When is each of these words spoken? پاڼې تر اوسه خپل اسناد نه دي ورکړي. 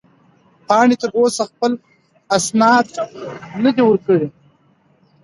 پاڼې 0.67 0.95
تر 1.01 1.09
اوسه 1.17 1.43
خپل 1.51 1.71
اسناد 2.37 2.85
نه 3.63 3.71
دي 3.75 3.83
ورکړي. 3.85 4.27